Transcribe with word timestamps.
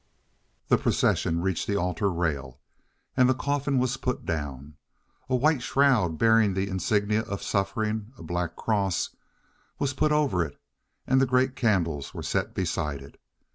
The 0.69 0.79
procession 0.79 1.43
reached 1.43 1.67
the 1.67 1.75
altar 1.75 2.11
rail, 2.11 2.59
and 3.15 3.29
the 3.29 3.35
coffin 3.35 3.77
was 3.77 3.97
put 3.97 4.25
down. 4.25 4.73
A 5.29 5.35
white 5.35 5.61
shroud 5.61 6.17
bearing 6.17 6.55
the 6.55 6.67
insignia 6.69 7.21
of 7.21 7.43
suffering, 7.43 8.11
a 8.17 8.23
black 8.23 8.55
cross, 8.55 9.15
was 9.77 9.93
put 9.93 10.11
over 10.11 10.43
it, 10.43 10.59
and 11.05 11.21
the 11.21 11.27
great 11.27 11.55
candles 11.55 12.15
were 12.15 12.23
set 12.23 12.55
beside 12.55 13.03
it. 13.03 13.21